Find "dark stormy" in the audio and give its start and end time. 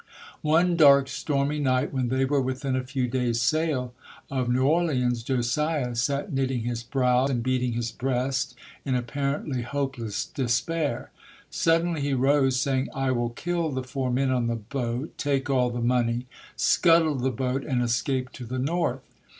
0.77-1.59